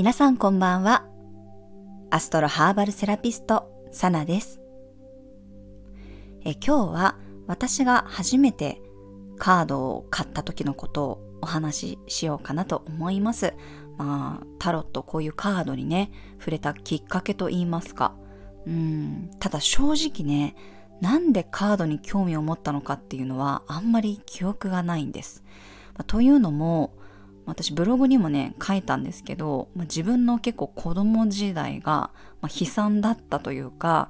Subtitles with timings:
[0.00, 1.04] 皆さんこんばんは。
[2.10, 4.62] アストロハーバルセラピスト、サナです。
[6.42, 8.80] え今日は私が初めて
[9.36, 13.52] カードを買った時のことをお話ししようかなと思います。
[13.98, 18.14] まあ、タロットこういうカードにね、触れたきっかけと言いますか。
[18.66, 20.56] うん、ただ正直ね、
[21.02, 25.44] なんでカードに興味を持ったのかっていうのはあんまり記憶がないんです。
[25.92, 26.94] まあ、というのも、
[27.50, 32.10] 私ブログにもね書いたんですけど、まあ、自分の結構子供時代が、
[32.40, 34.08] まあ、悲惨だったというか、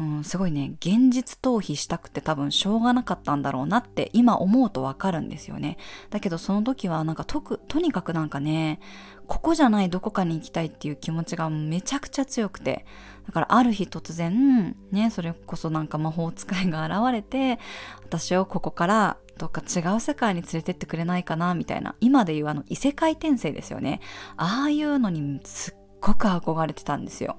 [0.00, 5.76] うん、すごいね現実逃避したくて多分しょうがなかったんだろうなって今思うとわかるんですよね。
[6.08, 8.80] だけどその時はなんかとくとにかくなんかね
[9.26, 12.86] ここじゃないどこかに行きたいっていう気持ちがめちゃくちゃ強くて
[13.26, 17.58] だからある日突然ねそれこそなんか魔法使いが現れて
[18.02, 24.00] 私をここからどっか違う世界に連れてってくれないかなみたいな今でいうあの異世界転生ですよね。
[24.38, 27.36] ああいうのにすっごく憧れてたんですよ。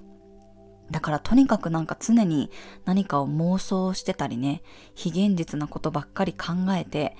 [0.91, 2.51] だからとにかくなんか常に
[2.85, 4.61] 何かを妄想してたりね
[4.93, 7.15] 非現実なことばっかり考えて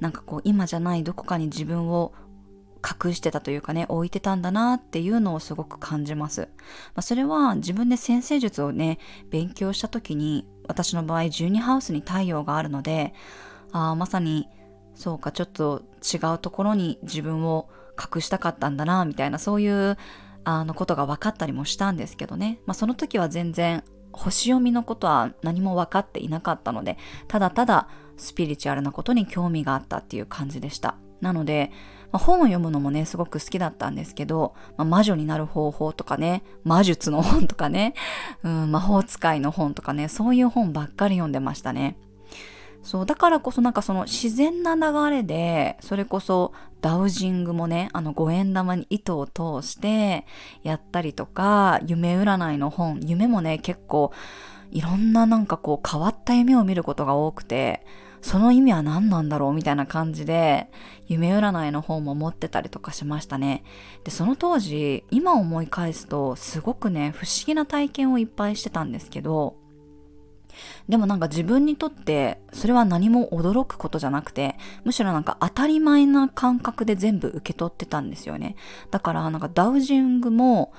[0.00, 2.14] なんかこう今じゃないどこかに自分を
[2.78, 6.46] 隠してたというかね置いてたんだなっていうのをすごく感じます、ま
[6.96, 8.98] あ、それは自分で先生術をね
[9.30, 13.14] 勉強した時に私の場合12ハウスに太陽があるので
[13.72, 14.48] ああまさに
[14.94, 19.96] そうかちょっと違うところに自分を隠したかったんだなみたいなそういう
[20.44, 30.96] あのことが分かったりもしたんですけどね、まあ、その時は全然星読みのことは何も分かっていなかったのでただただスピリチュアルなことに興味があったっていう感じでした。
[31.20, 31.72] なので、
[32.12, 37.94] まあ、本を読むのもねすごく好きだったんですけど、まあ、魔女になる方法とかね魔術の本とかね、
[38.44, 41.96] うん、魔法使いの本とかねそういう本ばっかり読んでましたね。
[42.82, 50.24] そう、だからこそなんかその自然な流れで、それこそダウジングもね、あの五円玉に糸を通して
[50.62, 54.12] やったりとか、夢占いの本、夢もね、結構
[54.70, 57.84] いろんななんかこう変わった夢を見ることが多くて、
[58.20, 60.70] その意味は何なんだろうみたいな感じで、
[61.06, 63.62] 夢占いの本も持ってたりとかしましたね。
[64.04, 69.56] で、その当時、今思い返すと、すごくね、不思議な体験をいっぱいしてたんですけど、
[70.88, 78.56] でもなんか自分にとってそれは何も驚くことじゃなくてむしろなんか当たり前な感覚で全部受け取ってたんですよね。
[78.90, 80.72] だからなんかダウジングも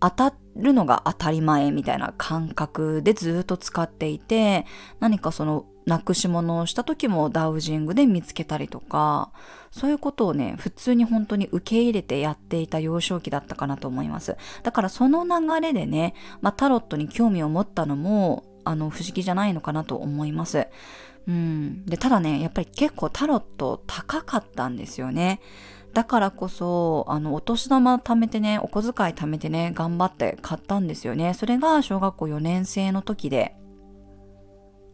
[0.00, 4.66] 当たるのが当たり前みたいな感覚でずっと使っていて
[4.98, 9.32] 何かそのなくし物をした時もダウジングで見つけたりとか
[9.70, 14.36] そういうことをね普通に本当に受け入れてやっていた幼少期だったかなと思います。
[14.62, 20.68] だからその流れでね、まあ、タロットに興味を持ったのもあの不思議じゃないのかなと思います。
[21.28, 25.40] うん、でただねやっぱり結構タロット高かったんですよね。
[25.92, 31.34] だからこそあのお年玉貯めてねお小遣い貯めてね頑張って買ったんですよね。
[31.34, 33.56] それが小学校4年生の時で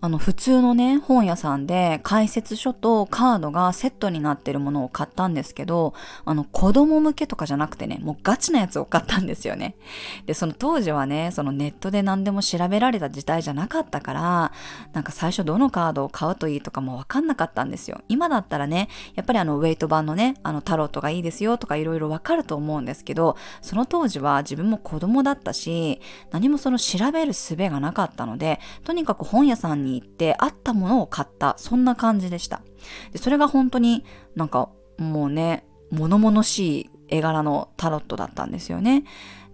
[0.07, 5.95] あの普通のね本屋さんで解説書とカードがセットになってるものを買ったんですけど
[6.25, 9.75] あの子供向けとかじゃなくてねもうガチなやつを買ったんですよね。
[10.25, 14.53] でその当時はねそのネットで何でも調べられた時代じゃなかったから
[14.93, 18.01] なんか最初どのカードを買うといいとかもわかんなかったんですよ。
[18.09, 26.01] 今だったらねやっぱりあのウェイト版のねあのタロットがいいですよとかいろいろわかると思うんですけどその当時は自分も子供だったし
[26.31, 31.55] 何もその調べる術がなかったのでとにかく本屋さんに行ってあったものを買った。
[31.59, 32.63] そんな感じでした。
[33.13, 39.05] でそれが本当になんかもうね、物々しい絵柄のタロットだったんですよね。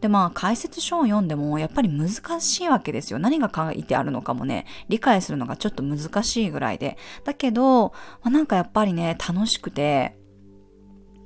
[0.00, 3.18] でまあ解説書を読んでもやっぱり難しいわけですよ。
[3.18, 6.96] 何が書いてあるのかもね、理解するのがちょっと難しいぐらいで。
[7.24, 7.92] だけど、ま
[8.24, 10.16] あ、なんかやっぱりね、楽しくて、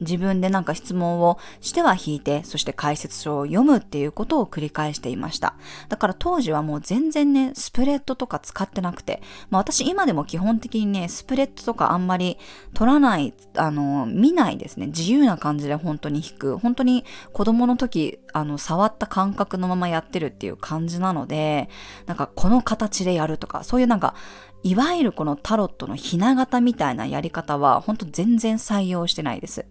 [0.01, 5.55] 自分でなんか質問をしては引いて、そして解説書を読むっていうことを繰り返していました。
[5.89, 12.39] だから当時はもう全然ね、スプレッドとか使ってなくて、まあ私今でも基本的にね、スプレッドとかあんまり
[12.75, 14.87] 取らない、あの、見ないですね。
[14.87, 16.59] 自由な感じで本当に引く。
[16.59, 21.69] 本当に子供の時、あの、触った感覚のままやってるっていう感じなので、
[22.07, 24.15] なんかこの形でやるとか、そういうなんか、
[24.63, 29.65] いわゆるこのタロットのひな形みたいなやり方は、本当全然採用してないです。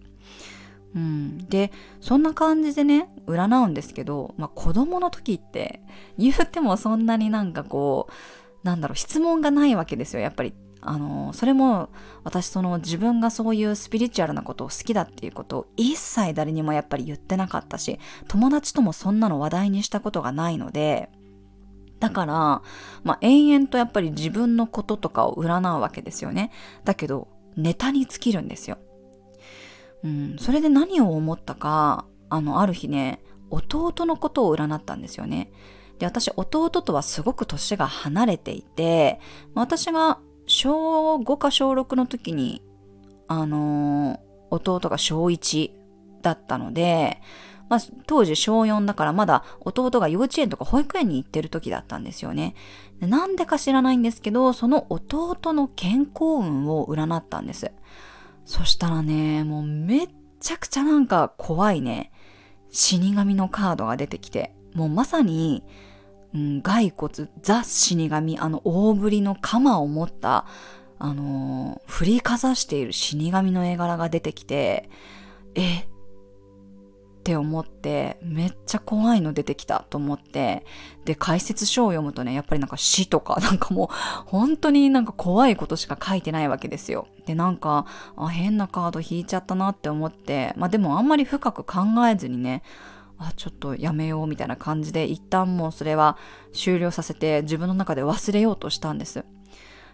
[0.94, 5.82] うん、でそんな感じでね占うんですけど、まあ、子供の時って
[6.16, 11.90] 言ってもそんなになんかこうなんだろう質問がないわけですよやっぱりあのそれも
[12.24, 21.10] 私その自分がそういうスピリチュアルなことを好きだっていうことを一切誰にもやっぱり言ってなかったし友達ともそんなの話題にしたことがないので
[22.00, 22.62] だから、
[23.04, 26.50] まあ、延々とやっぱり自分のこととかを占うわけですよね。
[26.84, 28.78] だけど、ネタに尽きるんですよ。
[30.04, 35.50] うん、それで何を思ったか、あの、ある日ね、弟のことを占ったんですよね。
[35.98, 39.20] で、私、弟とはすごく年が離れていて、
[39.54, 42.62] 私が小5か小6の時に、
[43.28, 44.20] あの、
[44.50, 45.70] 弟が小1
[46.22, 47.20] だったので、
[47.68, 52.54] まあ、当時小4だからまだ弟が幼稚園とか保育園に行ってる時だったんですよね。
[53.00, 57.72] なんでか知らないんですけど、その弟の健康運を占ったんです。
[58.46, 60.08] そしたらね、もうめっ
[60.40, 62.12] ちゃくちゃなんか怖いね、
[62.70, 65.64] 死神のカードが出てきて、もうまさに、
[66.32, 70.46] うん、骸骨、ザ死神、あの大ぶりの鎌を持った、
[70.98, 74.88] あのー、振りかざしている死神の絵柄が出てきて、
[75.54, 75.88] え、
[77.26, 80.64] って思ってめっちゃ怖いの出てきたと思って
[81.04, 83.88] で解説書を読むとねやっぱりなんか死とか なんかもう
[84.26, 87.08] 本当になんか怖いことしか書いてないわけですよ。
[87.26, 87.86] でなんか
[88.16, 92.62] あ変なカード引いちゃったなって思ってまあでもあんまり深く考えずにね
[93.18, 96.16] あちょっとやめようみたいな感じで一旦もうそれは
[96.52, 99.24] 終了させて自分の中で忘れようとしたんです。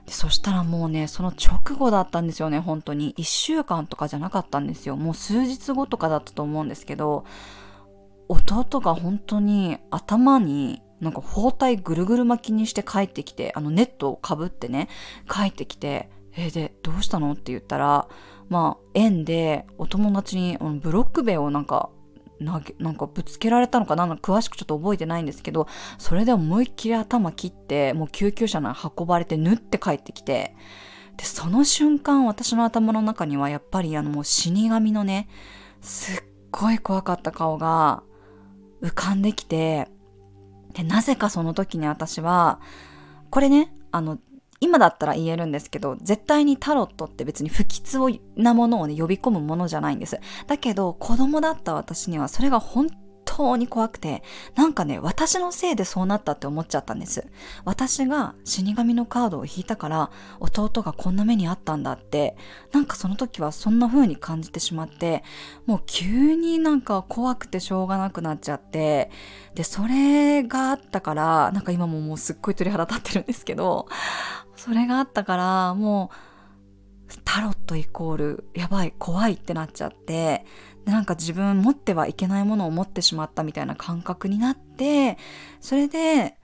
[0.07, 3.15] でそしたらもうね、その直後だったんですよね、本当に。
[3.15, 4.97] 1週間とかじゃなかったんですよ。
[4.97, 7.25] もう数日後とかだったと思うんですけど、
[8.29, 14.89] 弟が本当に頭になんか包帯ぐるぐる巻きにして帰ってきて、あのネットをかぶってね、
[15.31, 17.33] 帰ってきて、えー、で、どうしたの？
[17.33, 18.09] って言ったら、
[18.49, 21.91] まあ、縁でお友達にブロック塀をなんか
[22.43, 22.62] なん
[22.97, 24.06] かぶつけられたのかな？
[24.17, 25.67] 詳しくちょっと覚えてないんですけど
[25.99, 30.55] それで思いっきり頭切ってもう救急車に運ばれて縫って帰ってきて
[31.17, 35.29] でその瞬間私の頭の中にはやっぱりあのもう死神のね
[35.81, 38.03] すっごい怖かった顔が
[38.83, 39.89] 浮かんできて
[40.75, 42.61] でなぜかその時に私は
[43.31, 44.19] これねあの
[44.62, 47.99] 今だったら言えるんですけど、絶対にタロットって別に不吉
[48.37, 50.20] なものをね、呼び込むものじゃないんです。
[50.47, 52.88] だけど、子供だった私にはそれが本
[53.25, 54.23] 当に怖くて、
[54.55, 57.26] なんかね、私のせいでそうなったって思っちゃったんです。
[57.64, 62.37] 私が死神のカードを引いたから、弟がこんな目にあったんだって、
[62.73, 65.25] なんかその時はそんな風に感じてしまって、
[65.67, 69.11] もう急になんか怖くてしょうがなくなっちゃって、
[69.55, 73.88] で、それがあったから、なんか今ももうすっごい鳥肌立ってるんですけど、
[74.62, 76.12] それがあったからも
[77.11, 80.47] うタロットイコールやばい怖いってなっちゃって
[80.85, 85.19] なんか自分持ってはいけないものを持ってしまったみたいな感覚になって
[85.61, 86.37] それで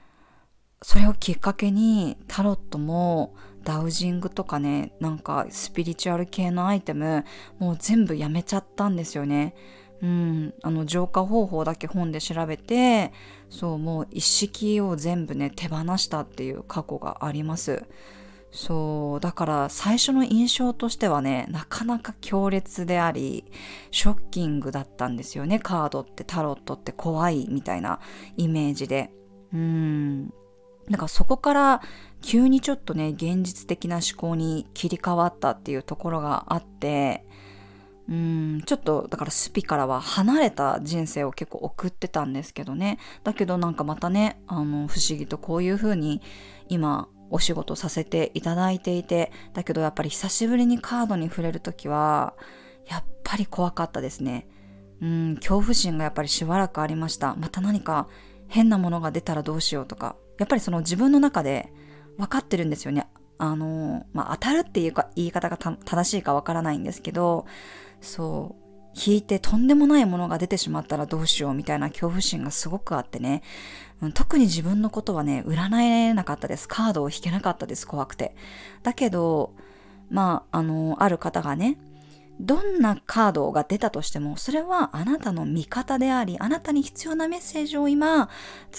[0.82, 7.25] それをきっかけにタロットもダウジングとかねなんかスピリチュアル系のアイテム
[7.61, 9.55] もう全部やめちゃったんですよね。
[10.03, 13.12] うん、あの浄化方法だけ本で調べて
[13.50, 17.85] そうもう一式を全部ね手放したっていう過去があります。
[18.50, 23.45] そうだから最初の印象としてはねなかなか強烈であり
[23.91, 28.00] ショッキングだったんですよねカードってタロットって怖いみたいな
[28.39, 29.11] イメージで。
[29.53, 30.33] うん。
[30.91, 31.83] だかそこから
[32.23, 37.27] 急にちょっとね現実的な思考に切り替わったっていうところがあって
[38.09, 42.99] うんちょっとだからスピからは離れた人生を結構送ってたんですけどね。
[43.23, 46.23] だけどなんかまたねあの不思議とこういう風に
[46.69, 52.35] 今お仕事させていただいていてだけどやっぱり久しぶりにカードに触れる時は
[52.87, 54.49] やっぱり怖かったですね。
[55.03, 57.35] うん恐怖心がやっぱりしばらくありました。
[57.35, 58.09] また何か
[58.49, 60.17] 変なものが出たらどうしようとか。
[60.38, 61.73] やっぱりその自分の中で
[62.17, 63.07] 分かってるんですよね。
[63.38, 67.47] あのまあ当たるっていうか言い方が正しいかわからないんですけど
[68.00, 73.43] そう、引いてとんでもないものが出てしまったらどうしようみたいな恐怖心がすごくあってね、
[74.00, 76.69] うん、特に自分のことはね、占えなかったです。
[76.69, 78.35] カードを引けなかったです、怖くて。
[78.83, 79.55] だけど、
[80.11, 81.78] まあ、あの、ある方がね、
[82.40, 88.28] どんなカードが出たとしても、それはあなたの味方であり、あなたに必要なメッセージを今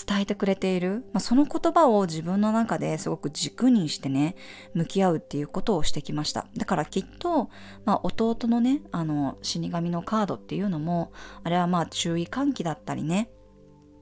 [0.08, 1.06] 伝えてくれている。
[1.14, 4.36] まあ、その言葉を自分の中ですごく軸にしてね、
[4.74, 6.48] 向き合うっていうことをしてきました。
[6.56, 7.50] だからきっと、
[7.86, 11.12] まあ、弟のね、あの、死神のカードっていうのも、
[11.44, 13.30] あれはまあ注意喚起だったりね、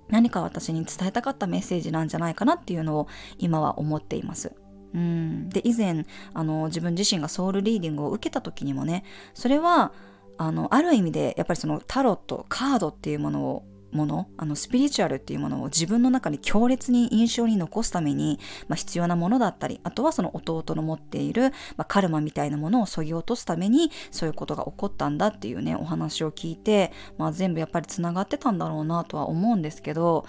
[0.09, 4.55] 何か私に伝えたかったメッセージなんじゃないかなっていうのを今は思っています。
[4.93, 9.03] うん、で以前あの自分自身がソウルリーディングを受けた時にもね
[9.33, 9.91] それは
[10.37, 30.25] あのある意味でやっぱりそのタロットカードっていうものをものあのスピリチュアルっていうものを自分の中に強烈に印象に残すために、まあ、必要なものだったりあとはその弟の持っている、まあ、カルマみたいなものをそぎ落とすためにそういうことが起こったんだっていうねお話を聞いて、まあ、全部やっぱりつながってたんだろうなとは思うんですけど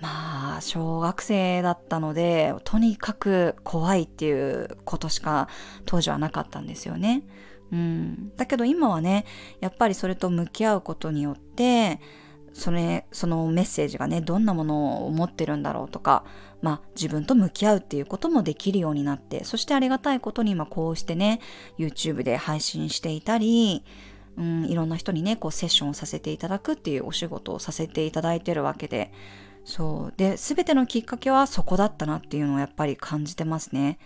[0.00, 5.48] まあ小学生だったのでとにかく怖いっていうことしか
[5.84, 7.22] 当時はなかったんですよね。
[7.72, 9.24] うん、だけど今はね
[9.60, 12.00] やっぱりそれと向き合うことによって
[12.52, 16.24] それ、そのメッセージがね、どんなものを持ってるんだろうとか、
[16.60, 21.40] まあ自分と向き合うっていうこともできるようになって、そしてありがたいことに今こうしてね、
[21.78, 23.84] YouTube で配信していたり、
[24.36, 29.12] うん、いろんな人にね、こうセッションをさせていただくっていうお仕事をさせていただいてるわけで、
[29.64, 30.14] そう。
[30.16, 33.98] で、すべてのきっかけはそこだったなっていうのをやっぱり感じてますね。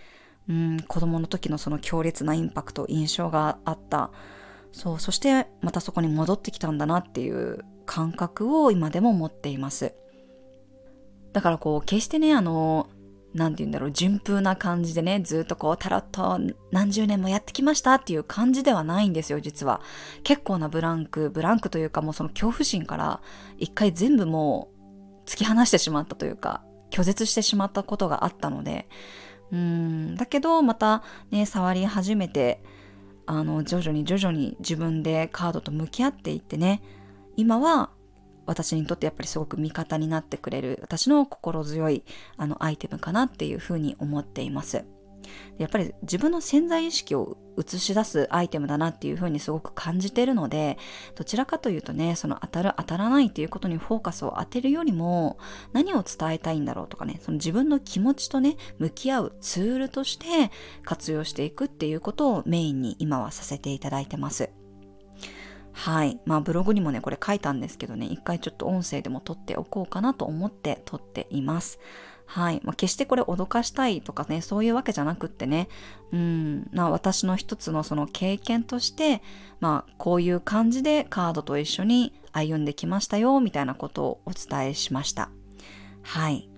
[0.49, 4.11] うん、子供の時のその強烈なインパクト、印象があった。
[4.71, 9.95] そう、そしてまたそこに戻ってきたんだなっていう感覚を今でも持っています。
[11.33, 12.87] だからこう、決してね、あの、
[13.33, 16.39] なんて言うんだろう、順風な感じでね、ずっとこう、タロット
[16.71, 19.81] 何十年もやってきましたっていう感じではないんですよ、実は。
[20.23, 23.21] 結構なブランク、ブランクというかもうその恐怖心から
[23.57, 24.69] 一回全部も
[25.23, 28.87] う突き放してしまったというか、拒絶してしまったことがあったので、
[29.51, 32.63] うん、だけどまたね、触り始めて、
[33.27, 36.81] あの、徐々に徐々に自分でカードと向き合っていってね、
[37.37, 37.91] 今は
[38.45, 42.03] 私にとってやっぱりすごく味方になってくれる私の心強い
[42.37, 44.85] あのアイテムかなっていうふうに思っています。
[45.57, 50.77] やっぱり自分の潜在意識を映し出すアイテムだなっていうふうにすごく感じてるので
[51.15, 55.37] どちらかというとねその当たる当たらないっていうことにフォーカスを当てるよりも
[55.73, 60.51] 何を伝えたいんだろうとかねその自分の気持ちとね向き合うツールとして
[60.83, 64.49] 活用していくっていうことをメインに今はさせていただいてます。
[65.77, 66.19] はい。
[66.25, 71.79] まあブログにもね、これ書いたんですけどね、一回ちょっと音声でも撮っておこうかなと思って撮っています。
[72.25, 72.59] はい。
[72.63, 75.69] まあ、決してこれ脅かしたいとかね、そういうわけじゃなくってね、
[76.11, 79.21] うん、な私の一つのその経験として、
[79.59, 85.29] まあ、こういう感じでカードと一緒に歩んできましたよ、みたいなことをお伝えしました。
[86.01, 86.49] はい。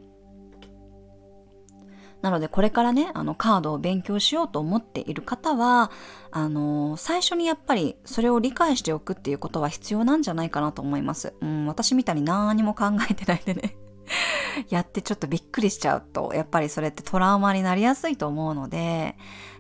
[2.21, 5.91] なのでこれからね、あのカードを勉強しようと思っている方は、
[6.31, 11.33] あの最初にやっぱりそれを理解しておくっていうことは必要なんじゃないかなと思います。
[11.41, 13.77] うん、私みたいに何も考えてないでね
[14.69, 19.15] やってちょっとびっくりしちゃうと、やっぱりそれってトラウマになりやすいと思うので、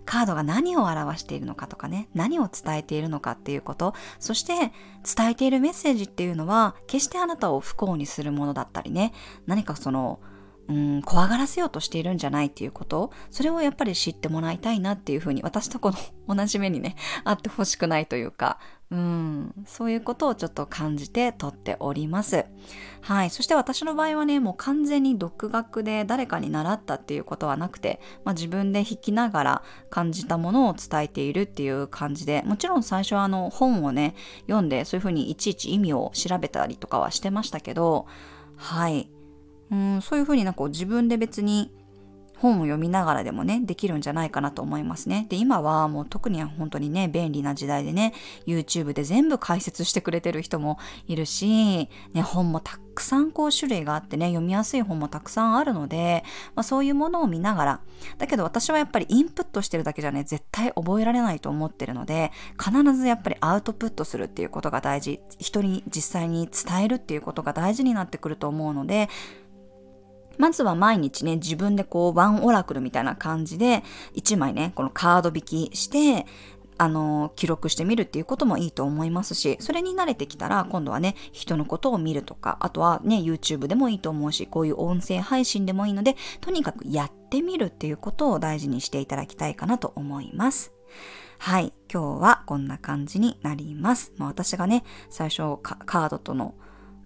[0.05, 4.73] カードが何を表しているのかとかね、何を伝えているのかっていうこと、そして
[5.03, 9.13] 伝えているメッセージっていうのは、決してあなたを不幸にするものだったりね、
[9.45, 10.19] 何かその、
[10.69, 15.91] うん、怖がらせようとしているんじゃないっていうこと、それをやっぱり知ってもらいたいなっていうふうに、私とこ
[16.27, 18.59] の同じ目にね、あってほしくないというか、
[18.91, 22.45] うん、そういうことをちょっと感じて撮っております。
[23.01, 23.29] はい。
[23.29, 34.15] そして私の場合はね、もう完全に独学で誰かに習ったっていうことはなくて、まあ、自分で弾きながら感じたものを伝えているっていう感じで、もちろん最初はあの本をね、
[34.47, 38.07] 読んでそういうふうにいちいち意味を調べたりとかはしてましたけど、
[38.55, 39.09] はい。
[39.71, 41.71] うん、そういうふうになんか自分で別に
[42.39, 45.27] 本を読みながらでもね、できるんじゃないかなと思いますね。
[45.29, 48.13] で、今はもう特に本当にね、便利な時代でね、
[48.47, 56.23] YouTube で全部解説してくれてる人もいるし、ね、本もたくさんこう種類があってね、読みやすい本もたくさんあるので、
[56.55, 57.81] まあ、そういうものを見ながら、
[58.17, 69.09] だけど私はやっぱりインプットしてるだけじゃね、絶対覚えられないと思ってるので、必ずやっぱりアウトプットするっていうことが大事、人に実際に伝えるっていうことが大事になってくると思うので、
[70.39, 73.83] まずは毎日ね、自分でこう、ワンオラクルみたいな感じで、
[74.15, 76.25] 1枚ね、このカード引きして、
[76.77, 90.71] あの、記録してみるっていうこともいいと思いますし、それに慣れてきたら、今度はね、人のことを見るとか、あとはね、YouTube でもいいと思うし、こういう音声配信でもいいので、とにかくやってみるっていうことを大事にしていただきたいかなと思います。
[91.37, 91.73] はい。
[91.91, 94.13] 今日はこんな感じになります。
[94.15, 96.55] まあ、私がね、最初カードとの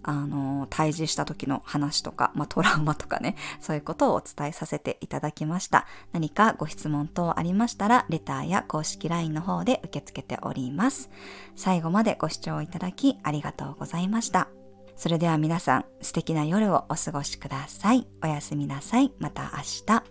[0.04, 5.86] あの、退治した時の話とか、まあ、トラウマとかね、 そういうことをお伝えさせていただきました。
[6.12, 11.10] 何かご質問等ありましたら、レターや公式 LINE の方で受け付けております。
[11.56, 14.48] 最後までご視聴いただきありがとうございました。
[14.96, 18.06] それでは皆さん、素敵な夜をお過ごしください。
[18.22, 19.12] おやすみなさい。
[19.18, 20.04] また明日。